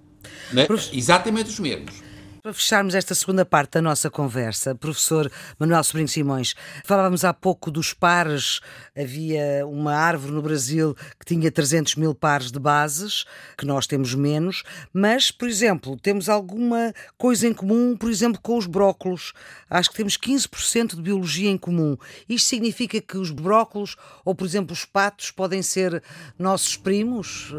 Né? 0.53 0.67
Exatamente 0.93 1.49
os 1.49 1.59
mesmos. 1.59 1.95
Para 2.41 2.53
fecharmos 2.53 2.95
esta 2.95 3.13
segunda 3.13 3.45
parte 3.45 3.73
da 3.73 3.83
nossa 3.83 4.09
conversa, 4.09 4.73
professor 4.73 5.31
Manuel 5.59 5.83
Sobrinho 5.83 6.07
Simões, 6.07 6.55
falávamos 6.83 7.23
há 7.23 7.31
pouco 7.31 7.69
dos 7.69 7.93
pares. 7.93 8.61
Havia 8.97 9.63
uma 9.67 9.93
árvore 9.93 10.33
no 10.33 10.41
Brasil 10.41 10.95
que 11.19 11.25
tinha 11.25 11.51
300 11.51 11.97
mil 11.97 12.15
pares 12.15 12.51
de 12.51 12.57
bases, 12.57 13.25
que 13.55 13.63
nós 13.63 13.85
temos 13.85 14.15
menos, 14.15 14.63
mas, 14.91 15.29
por 15.29 15.47
exemplo, 15.47 15.95
temos 15.99 16.29
alguma 16.29 16.91
coisa 17.15 17.47
em 17.47 17.53
comum, 17.53 17.95
por 17.95 18.09
exemplo, 18.09 18.41
com 18.41 18.57
os 18.57 18.65
brócolos. 18.65 19.33
Acho 19.69 19.91
que 19.91 19.97
temos 19.97 20.17
15% 20.17 20.95
de 20.95 21.01
biologia 21.03 21.51
em 21.51 21.59
comum. 21.59 21.95
Isto 22.27 22.47
significa 22.49 22.99
que 22.99 23.19
os 23.19 23.29
brócolos, 23.29 23.95
ou, 24.25 24.33
por 24.33 24.47
exemplo, 24.47 24.73
os 24.73 24.83
patos, 24.83 25.29
podem 25.29 25.61
ser 25.61 26.01
nossos 26.39 26.75
primos? 26.75 27.53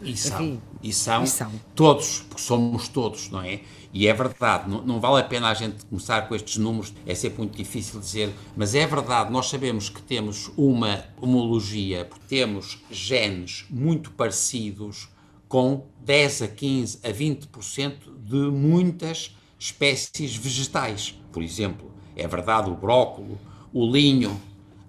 E 0.00 0.16
são. 0.16 0.62
E 0.82 0.90
são, 0.90 1.24
e 1.24 1.26
são. 1.28 1.52
Todos, 1.74 2.20
porque 2.30 2.40
somos 2.40 2.88
todos, 2.88 3.28
não 3.28 3.42
é? 3.42 3.60
E 3.92 4.08
é 4.08 4.14
verdade, 4.14 4.70
não, 4.70 4.82
não, 4.82 5.00
vale 5.00 5.20
a 5.20 5.24
pena 5.24 5.50
a 5.50 5.54
gente 5.54 5.84
começar 5.84 6.26
com 6.26 6.34
estes 6.34 6.56
números, 6.56 6.94
é 7.06 7.14
sempre 7.14 7.38
muito 7.38 7.56
difícil 7.56 8.00
dizer, 8.00 8.32
mas 8.56 8.74
é 8.74 8.86
verdade, 8.86 9.30
nós 9.30 9.50
sabemos 9.50 9.90
que 9.90 10.00
temos 10.00 10.50
uma 10.56 11.04
homologia, 11.20 12.08
temos 12.26 12.82
genes 12.90 13.66
muito 13.68 14.10
parecidos 14.12 15.10
com 15.46 15.86
10 16.00 16.42
a 16.42 16.48
15 16.48 17.00
a 17.04 17.10
20% 17.10 17.94
de 18.24 18.50
muitas 18.50 19.36
espécies 19.58 20.34
vegetais. 20.34 21.14
Por 21.30 21.42
exemplo, 21.42 21.92
é 22.16 22.26
verdade 22.26 22.70
o 22.70 22.74
brócolo, 22.74 23.38
o 23.72 23.84
linho, 23.90 24.40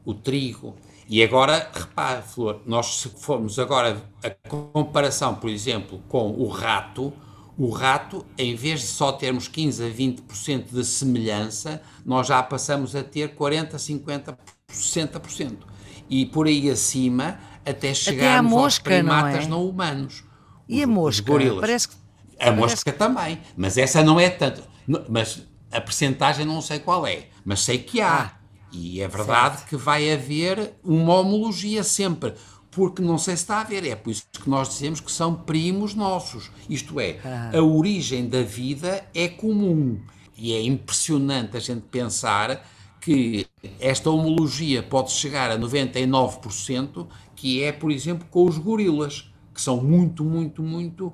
o 0.06 0.14
trigo. 0.14 0.76
E 1.10 1.22
agora, 1.22 1.70
repare, 1.74 2.22
Flor, 2.22 2.62
nós 2.66 3.02
se 3.02 3.10
formos 3.10 3.60
agora 3.60 4.02
a 4.24 4.30
comparação, 4.48 5.36
por 5.36 5.50
exemplo, 5.50 6.02
com 6.08 6.32
o 6.32 6.48
rato, 6.48 7.12
o 7.58 7.70
rato, 7.70 8.26
em 8.38 8.56
vez 8.56 8.82
de 8.82 8.88
só 8.88 9.12
termos 9.12 9.48
15 9.48 9.84
a 9.84 9.90
20% 9.90 10.72
de 10.72 10.84
semelhança, 10.84 11.82
nós 12.06 12.28
já 12.28 12.42
passamos 12.42 12.96
a 12.96 13.04
ter 13.04 13.36
40, 13.36 13.78
50, 13.78 14.38
60%. 14.72 15.58
E 16.10 16.26
por 16.26 16.48
aí 16.48 16.70
acima, 16.70 17.40
até 17.66 17.94
chegarmos 17.94 18.52
até 18.52 18.62
mosca, 18.62 18.66
aos 18.66 18.80
primatas 18.80 19.48
não, 19.48 19.58
é? 19.58 19.62
não, 19.62 19.70
humanos. 19.70 20.24
E 20.68 20.80
os, 20.80 20.84
a 20.84 20.88
mosca? 20.88 21.60
Parece 21.60 21.88
que, 21.90 21.96
a 22.40 22.52
mosca 22.52 22.92
também, 22.92 23.40
mas 23.56 23.78
essa 23.78 24.04
não 24.04 24.20
é 24.20 24.30
tanto. 24.30 24.64
Mas 25.08 25.44
a 25.72 25.80
percentagem 25.80 26.46
não 26.46 26.62
sei 26.62 26.80
qual 26.80 27.06
é, 27.06 27.28
mas 27.46 27.62
sei 27.62 27.78
que 27.78 28.02
há. 28.02 28.22
Ah, 28.22 28.44
e 28.72 29.02
é 29.02 29.08
verdade 29.08 29.58
certo. 29.58 29.70
que 29.70 29.78
vai 29.78 30.12
haver 30.12 30.74
uma 30.84 31.20
homologia 31.20 31.84
sempre 31.84 32.34
porque 32.76 33.02
não 33.02 33.18
sei 33.18 33.36
se 33.36 33.44
está 33.44 33.62
a 33.62 33.64
ver, 33.64 33.86
é 33.86 33.96
por 33.96 34.10
isso 34.10 34.26
que 34.32 34.50
nós 34.50 34.70
dizemos 34.70 35.00
que 35.00 35.12
são 35.12 35.36
primos 35.36 35.94
nossos. 35.94 36.50
Isto 36.70 37.00
é, 37.00 37.20
ah. 37.24 37.52
a 37.58 37.62
origem 37.62 38.28
da 38.28 38.42
vida 38.42 39.08
é 39.14 39.28
comum. 39.28 40.00
E 40.36 40.54
é 40.54 40.62
impressionante 40.62 41.56
a 41.56 41.60
gente 41.60 41.84
pensar 41.92 42.66
que 43.00 43.46
esta 43.80 44.10
homologia 44.10 44.82
pode 44.82 45.12
chegar 45.12 45.52
a 45.52 45.58
99%, 45.58 47.08
que 47.36 47.64
é, 47.64 47.72
por 47.72 47.92
exemplo, 47.92 48.28
com 48.32 48.46
os 48.46 48.58
gorilas, 48.58 49.32
que 49.54 49.62
são 49.62 49.78
muito, 49.84 50.24
muito, 50.24 50.64
muito 50.64 51.14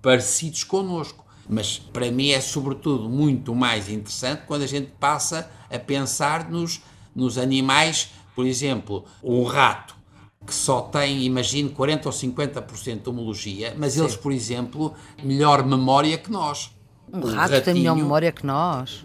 parecidos 0.00 0.62
connosco. 0.62 1.24
Mas 1.48 1.78
para 1.78 2.10
mim 2.10 2.30
é 2.30 2.40
sobretudo 2.40 3.08
muito 3.08 3.54
mais 3.54 3.88
interessante 3.88 4.44
quando 4.46 4.62
a 4.62 4.66
gente 4.66 4.92
passa 5.00 5.50
a 5.70 5.78
pensar 5.78 6.48
nos, 6.50 6.80
nos 7.14 7.36
animais, 7.36 8.10
por 8.34 8.46
exemplo, 8.46 9.04
o 9.22 9.42
rato 9.42 10.03
que 10.46 10.54
só 10.54 10.82
têm, 10.82 11.22
imagino, 11.24 11.70
40 11.70 12.08
ou 12.08 12.12
50% 12.12 13.02
de 13.02 13.08
homologia, 13.08 13.74
mas 13.78 13.94
Sim. 13.94 14.00
eles, 14.00 14.16
por 14.16 14.32
exemplo, 14.32 14.94
melhor 15.22 15.64
memória 15.64 16.18
que 16.18 16.30
nós. 16.30 16.70
Um 17.12 17.20
rato 17.20 17.52
ratinho, 17.52 17.62
tem 17.62 17.74
melhor 17.74 17.96
memória 17.96 18.32
que 18.32 18.44
nós. 18.44 19.04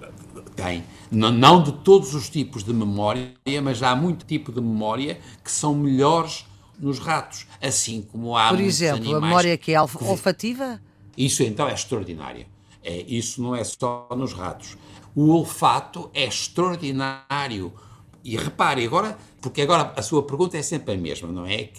Tem. 0.55 0.83
Não, 1.11 1.31
não 1.31 1.63
de 1.63 1.71
todos 1.71 2.13
os 2.13 2.29
tipos 2.29 2.63
de 2.63 2.73
memória, 2.73 3.33
mas 3.63 3.81
há 3.81 3.95
muito 3.95 4.25
tipo 4.25 4.51
de 4.51 4.61
memória 4.61 5.19
que 5.43 5.51
são 5.51 5.73
melhores 5.73 6.45
nos 6.77 6.99
ratos, 6.99 7.45
assim 7.61 8.01
como 8.01 8.37
há 8.37 8.49
Por 8.49 8.59
exemplo, 8.59 9.15
a 9.15 9.21
memória 9.21 9.57
que 9.57 9.73
é 9.73 9.81
olfativa? 9.81 10.81
Isso 11.17 11.43
então 11.43 11.67
é 11.67 11.73
extraordinário. 11.73 12.45
É, 12.83 13.03
isso 13.07 13.41
não 13.41 13.55
é 13.55 13.63
só 13.63 14.07
nos 14.15 14.33
ratos. 14.33 14.77
O 15.13 15.31
olfato 15.31 16.09
é 16.13 16.25
extraordinário 16.25 17.73
e 18.23 18.37
repare, 18.37 18.85
agora, 18.85 19.17
porque 19.41 19.61
agora 19.61 19.93
a 19.95 20.01
sua 20.01 20.23
pergunta 20.23 20.57
é 20.57 20.61
sempre 20.61 20.95
a 20.95 20.97
mesma, 20.97 21.31
não 21.31 21.45
é? 21.45 21.69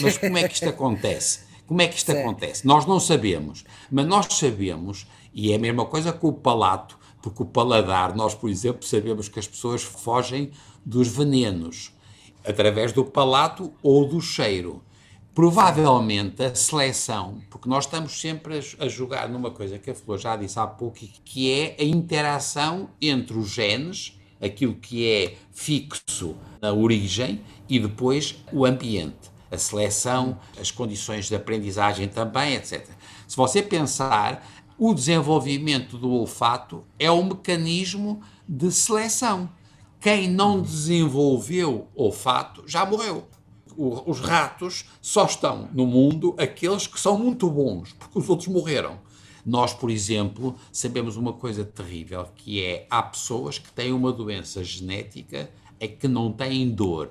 Mas 0.00 0.18
como 0.18 0.36
é 0.38 0.46
que 0.46 0.54
isto 0.54 0.68
acontece? 0.68 1.40
Como 1.66 1.82
é 1.82 1.88
que 1.88 1.96
isto 1.96 2.12
acontece? 2.12 2.66
Nós 2.66 2.86
não 2.86 2.98
sabemos, 2.98 3.64
mas 3.90 4.06
nós 4.06 4.26
sabemos, 4.30 5.06
e 5.34 5.52
é 5.52 5.56
a 5.56 5.58
mesma 5.58 5.84
coisa 5.84 6.12
com 6.12 6.28
o 6.28 6.32
palato, 6.32 6.98
porque 7.20 7.42
o 7.42 7.46
paladar, 7.46 8.14
nós, 8.14 8.34
por 8.34 8.48
exemplo, 8.48 8.86
sabemos 8.86 9.28
que 9.28 9.38
as 9.38 9.46
pessoas 9.46 9.82
fogem 9.82 10.50
dos 10.84 11.08
venenos 11.08 11.92
através 12.44 12.92
do 12.92 13.04
palato 13.04 13.72
ou 13.82 14.06
do 14.06 14.20
cheiro. 14.20 14.82
Provavelmente 15.34 16.42
a 16.42 16.54
seleção, 16.54 17.40
porque 17.50 17.68
nós 17.68 17.84
estamos 17.84 18.20
sempre 18.20 18.58
a, 18.58 18.84
a 18.84 18.88
jogar 18.88 19.28
numa 19.28 19.50
coisa 19.50 19.78
que 19.78 19.90
a 19.90 19.94
Flor 19.94 20.18
já 20.18 20.34
disse 20.36 20.58
há 20.58 20.66
pouco, 20.66 20.98
que 21.24 21.52
é 21.52 21.76
a 21.78 21.84
interação 21.84 22.88
entre 23.00 23.38
os 23.38 23.50
genes 23.50 24.17
aquilo 24.40 24.74
que 24.74 25.08
é 25.08 25.36
fixo 25.52 26.36
na 26.60 26.72
origem 26.72 27.40
e 27.68 27.78
depois 27.78 28.36
o 28.52 28.64
ambiente, 28.64 29.30
a 29.50 29.58
seleção, 29.58 30.38
as 30.60 30.70
condições 30.70 31.26
de 31.26 31.34
aprendizagem 31.34 32.08
também, 32.08 32.54
etc. 32.54 32.86
Se 33.26 33.36
você 33.36 33.62
pensar, 33.62 34.46
o 34.78 34.94
desenvolvimento 34.94 35.98
do 35.98 36.10
olfato 36.10 36.84
é 36.98 37.10
um 37.10 37.24
mecanismo 37.24 38.20
de 38.48 38.70
seleção. 38.70 39.50
Quem 40.00 40.30
não 40.30 40.62
desenvolveu 40.62 41.88
olfato 41.94 42.62
já 42.66 42.86
morreu. 42.86 43.26
os 43.76 44.20
ratos 44.20 44.84
só 45.00 45.24
estão 45.24 45.68
no 45.72 45.86
mundo 45.86 46.34
aqueles 46.38 46.86
que 46.86 46.98
são 46.98 47.18
muito 47.18 47.50
bons, 47.50 47.92
porque 47.92 48.18
os 48.18 48.28
outros 48.28 48.48
morreram. 48.48 48.98
Nós, 49.48 49.72
por 49.72 49.90
exemplo, 49.90 50.54
sabemos 50.70 51.16
uma 51.16 51.32
coisa 51.32 51.64
terrível, 51.64 52.28
que 52.36 52.62
é 52.62 52.86
há 52.90 53.02
pessoas 53.02 53.58
que 53.58 53.72
têm 53.72 53.94
uma 53.94 54.12
doença 54.12 54.62
genética 54.62 55.48
é 55.80 55.88
que 55.88 56.06
não 56.06 56.30
têm 56.30 56.68
dor. 56.68 57.08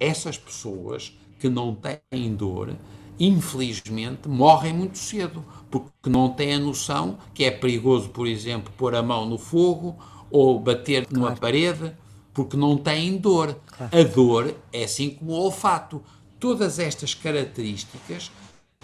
Essas 0.00 0.36
pessoas 0.36 1.16
que 1.38 1.48
não 1.48 1.72
têm 1.72 2.34
dor, 2.34 2.74
infelizmente, 3.20 4.28
morrem 4.28 4.72
muito 4.72 4.98
cedo, 4.98 5.44
porque 5.70 6.10
não 6.10 6.28
têm 6.28 6.54
a 6.54 6.58
noção 6.58 7.18
que 7.32 7.44
é 7.44 7.52
perigoso, 7.52 8.08
por 8.08 8.26
exemplo, 8.26 8.72
pôr 8.76 8.96
a 8.96 9.02
mão 9.02 9.24
no 9.24 9.38
fogo 9.38 9.96
ou 10.32 10.58
bater 10.58 11.06
claro. 11.06 11.20
numa 11.20 11.36
parede, 11.36 11.92
porque 12.32 12.56
não 12.56 12.76
têm 12.76 13.16
dor. 13.16 13.56
Claro. 13.78 13.96
A 13.96 14.02
dor 14.02 14.56
é 14.72 14.82
assim 14.82 15.10
como 15.10 15.30
o 15.30 15.36
olfato. 15.36 16.02
Todas 16.40 16.80
estas 16.80 17.14
características 17.14 18.32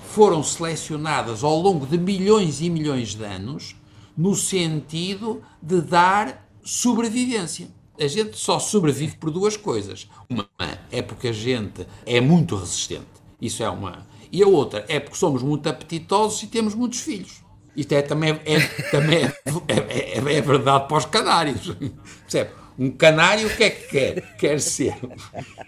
foram 0.09 0.43
selecionadas 0.43 1.45
ao 1.45 1.57
longo 1.59 1.87
de 1.87 1.99
milhões 1.99 2.61
e 2.61 2.69
milhões 2.69 3.15
de 3.15 3.25
anos 3.25 3.77
no 4.17 4.35
sentido 4.35 5.43
de 5.63 5.81
dar 5.81 6.49
sobrevivência. 6.63 7.69
A 7.99 8.07
gente 8.07 8.37
só 8.37 8.59
sobrevive 8.59 9.17
por 9.17 9.31
duas 9.31 9.57
coisas. 9.57 10.09
Uma 10.29 10.49
é 10.91 11.03
porque 11.03 11.29
a 11.29 11.33
gente 11.33 11.87
é 12.07 12.21
muito 12.21 12.57
resistente. 12.57 13.07
Isso 13.41 13.63
é 13.63 13.69
uma. 13.69 14.07
E 14.33 14.43
a 14.43 14.47
outra 14.47 14.85
é 14.89 14.99
porque 15.01 15.17
somos 15.17 15.43
muito 15.43 15.69
apetitosos 15.69 16.43
e 16.43 16.47
temos 16.47 16.75
muitos 16.75 17.01
filhos. 17.01 17.43
Isto 17.77 17.93
é 17.93 18.03
também, 18.03 18.41
é, 18.45 18.61
também 18.91 19.25
é, 19.25 19.33
é, 19.69 20.19
é, 20.19 20.37
é 20.37 20.41
verdade 20.41 20.89
para 20.89 20.97
os 20.97 21.07
canários. 21.07 21.75
Percebe? 22.23 22.60
Um 22.81 22.91
canário 22.91 23.47
o 23.47 23.51
que 23.51 23.65
é 23.65 23.69
que 23.69 23.89
quer? 23.89 24.23
Quer 24.39 24.59
ser. 24.59 24.95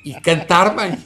E 0.03 0.15
cantar 0.15 0.75
bem. 0.75 0.99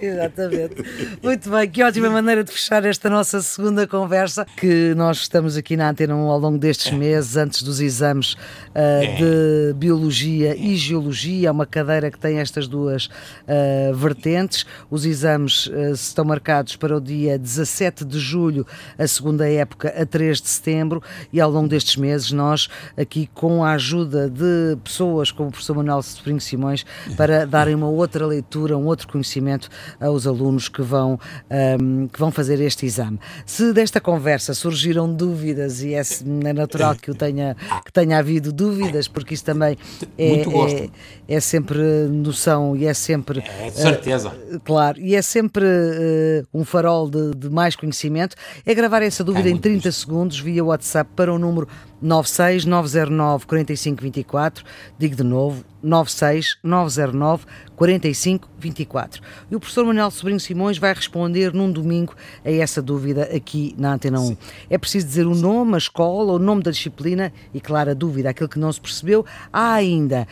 Exatamente. 0.00 0.84
Muito 1.20 1.50
bem, 1.50 1.68
que 1.68 1.82
ótima 1.82 2.08
maneira 2.08 2.44
de 2.44 2.52
fechar 2.52 2.84
esta 2.84 3.10
nossa 3.10 3.42
segunda 3.42 3.88
conversa, 3.88 4.46
que 4.56 4.94
nós 4.94 5.22
estamos 5.22 5.56
aqui 5.56 5.76
na 5.76 5.90
Antena 5.90 6.14
1 6.14 6.30
ao 6.30 6.38
longo 6.38 6.58
destes 6.58 6.92
meses, 6.92 7.36
antes 7.36 7.60
dos 7.60 7.80
exames 7.80 8.34
uh, 8.34 9.16
de 9.16 9.74
Biologia 9.74 10.54
e 10.56 10.76
Geologia, 10.76 11.48
é 11.48 11.50
uma 11.50 11.66
cadeira 11.66 12.08
que 12.08 12.20
tem 12.20 12.38
estas 12.38 12.68
duas 12.68 13.06
uh, 13.06 13.92
vertentes. 13.96 14.64
Os 14.88 15.04
exames 15.04 15.66
uh, 15.66 15.90
estão 15.92 16.24
marcados 16.24 16.76
para 16.76 16.96
o 16.96 17.00
dia 17.00 17.36
17 17.36 18.04
de 18.04 18.20
julho, 18.20 18.64
a 18.96 19.08
segunda 19.08 19.50
época, 19.50 19.92
a 20.00 20.06
3 20.06 20.40
de 20.40 20.48
setembro, 20.48 21.02
e 21.32 21.40
ao 21.40 21.50
longo 21.50 21.66
destes 21.66 21.96
meses 21.96 22.30
nós, 22.30 22.68
aqui 22.96 23.28
com 23.34 23.64
a 23.64 23.72
ajuda 23.72 23.87
de 23.94 24.76
pessoas 24.82 25.30
como 25.30 25.48
o 25.48 25.52
professor 25.52 25.76
Manuel 25.76 26.02
Sobrinho 26.02 26.40
Simões, 26.40 26.84
para 27.16 27.46
darem 27.46 27.74
uma 27.74 27.88
outra 27.88 28.26
leitura, 28.26 28.76
um 28.76 28.86
outro 28.86 29.08
conhecimento 29.08 29.68
aos 30.00 30.26
alunos 30.26 30.68
que 30.68 30.82
vão, 30.82 31.18
um, 31.80 32.08
que 32.08 32.18
vão 32.18 32.30
fazer 32.30 32.60
este 32.60 32.86
exame. 32.86 33.18
Se 33.46 33.72
desta 33.72 34.00
conversa 34.00 34.54
surgiram 34.54 35.12
dúvidas, 35.12 35.82
e 35.82 35.94
é, 35.94 36.00
é 36.00 36.52
natural 36.52 36.94
que, 36.94 37.10
eu 37.10 37.14
tenha, 37.14 37.56
que 37.84 37.92
tenha 37.92 38.18
havido 38.18 38.52
dúvidas, 38.52 39.08
porque 39.08 39.34
isso 39.34 39.44
também 39.44 39.76
é, 40.16 40.40
é, 40.40 40.90
é, 41.28 41.40
sempre 41.40 41.78
noção 42.10 42.76
e 42.76 42.86
é 42.86 42.94
sempre. 42.94 43.40
É, 43.40 43.70
de 43.70 43.76
certeza. 43.76 44.30
Uh, 44.30 44.60
claro, 44.60 45.00
e 45.00 45.14
é 45.14 45.22
sempre 45.22 45.64
uh, 45.64 46.46
um 46.52 46.64
farol 46.64 47.08
de, 47.08 47.32
de, 47.32 47.50
mais 47.50 47.76
conhecimento. 47.76 48.36
É 48.64 48.74
gravar 48.74 49.02
essa 49.02 49.22
dúvida 49.24 49.48
é 49.48 49.52
em 49.52 49.56
30 49.56 49.90
segundos 49.92 50.40
via 50.40 50.64
WhatsApp 50.64 51.10
para 51.14 51.32
o 51.32 51.38
número 51.38 51.68
96909 52.00 53.46
4524. 53.46 54.64
Digo 54.98 55.16
de 55.16 55.22
novo, 55.22 55.64
96909 55.82 57.46
4524. 57.76 59.22
E 59.50 59.56
o 59.56 59.60
professor 59.60 59.84
Manuel 59.84 60.10
Sobrinho 60.10 60.40
Simões 60.40 60.78
vai 60.78 60.92
responder 60.92 61.52
num 61.52 61.70
domingo 61.70 62.14
a 62.44 62.50
essa 62.50 62.82
dúvida 62.82 63.24
aqui 63.34 63.74
na 63.78 63.94
Antena 63.94 64.20
1. 64.20 64.26
Sim. 64.26 64.38
É 64.68 64.78
preciso 64.78 65.06
dizer 65.06 65.26
o 65.26 65.34
nome, 65.34 65.74
a 65.74 65.78
escola, 65.78 66.32
o 66.32 66.38
nome 66.38 66.62
da 66.62 66.70
disciplina 66.70 67.32
e, 67.52 67.60
claro, 67.60 67.90
a 67.90 67.94
dúvida, 67.94 68.30
aquilo 68.30 68.48
que 68.48 68.58
não 68.58 68.72
se 68.72 68.80
percebeu. 68.80 69.24
Há 69.52 69.74
ainda 69.74 70.26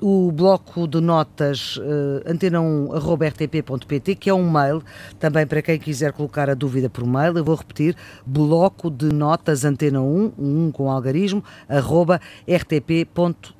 o 0.00 0.32
bloco 0.32 0.88
de 0.88 1.00
notas 1.00 1.76
uh, 1.76 2.22
antena1.rtp.pt, 2.26 4.14
que 4.14 4.30
é 4.30 4.34
um 4.34 4.50
mail, 4.50 4.82
também 5.18 5.46
para 5.46 5.62
quem 5.62 5.78
quiser 5.78 6.12
colocar 6.12 6.48
a 6.48 6.54
dúvida 6.54 6.88
por 6.88 7.06
mail, 7.06 7.36
eu 7.36 7.44
vou 7.44 7.54
repetir, 7.54 7.94
bloco 8.24 8.90
de 8.90 9.12
notas 9.12 9.62
antena1, 9.64 10.32
um 10.38 10.70
com 10.72 10.90
algarismo, 10.90 11.44
arroba 11.68 12.20
rtp.pt. 12.48 13.59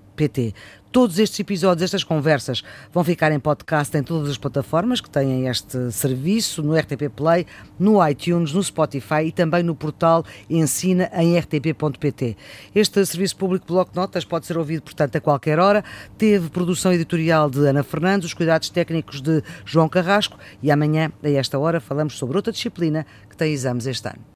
Todos 0.93 1.21
estes 1.21 1.39
episódios, 1.39 1.85
estas 1.85 2.03
conversas, 2.03 2.65
vão 2.93 3.05
ficar 3.05 3.31
em 3.31 3.39
podcast 3.39 3.97
em 3.97 4.03
todas 4.03 4.29
as 4.29 4.37
plataformas 4.37 5.01
que 5.01 5.09
têm 5.09 5.47
este 5.47 5.93
serviço, 5.93 6.65
no 6.65 6.77
RTP 6.77 7.09
Play, 7.15 7.47
no 7.79 8.05
iTunes, 8.05 8.53
no 8.53 8.61
Spotify 8.61 9.27
e 9.27 9.31
também 9.31 9.63
no 9.63 9.77
portal 9.77 10.25
ensina 10.49 11.09
em 11.15 11.39
rtp.pt. 11.39 12.37
Este 12.75 13.07
serviço 13.07 13.37
público 13.37 13.67
Bloco 13.69 13.93
Notas 13.95 14.25
pode 14.25 14.47
ser 14.47 14.59
ouvido, 14.59 14.83
portanto, 14.83 15.15
a 15.15 15.21
qualquer 15.21 15.61
hora. 15.61 15.85
Teve 16.19 16.51
produção 16.51 16.93
editorial 16.93 17.49
de 17.49 17.65
Ana 17.67 17.85
Fernandes, 17.85 18.27
os 18.27 18.35
cuidados 18.35 18.69
técnicos 18.69 19.21
de 19.21 19.45
João 19.65 19.89
Carrasco 19.89 20.37
e 20.61 20.73
amanhã, 20.73 21.13
a 21.23 21.31
esta 21.31 21.57
hora, 21.57 21.79
falamos 21.79 22.19
sobre 22.19 22.37
outra 22.37 22.53
disciplina 22.53 23.07
que 23.29 23.37
tem 23.37 23.53
exames 23.53 23.87
este 23.87 24.09
ano. 24.09 24.21